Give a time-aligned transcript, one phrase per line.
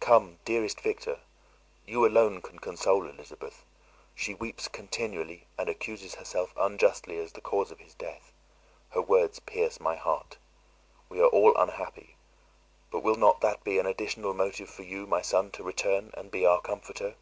[0.00, 1.20] "Come, dearest Victor;
[1.86, 3.64] you alone can console Elizabeth.
[4.14, 8.32] She weeps continually, and accuses herself unjustly as the cause of his death;
[8.90, 10.36] her words pierce my heart.
[11.08, 12.16] We are all unhappy;
[12.90, 16.30] but will not that be an additional motive for you, my son, to return and
[16.30, 17.14] be our comforter?